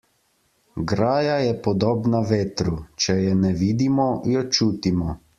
Graja 0.91 1.33
je 1.41 1.51
podobna 1.67 2.21
vetru: 2.31 2.73
če 3.05 3.15
je 3.25 3.35
ne 3.41 3.51
vidimo, 3.59 4.07
jo 4.37 4.43
čutimo. 4.59 5.13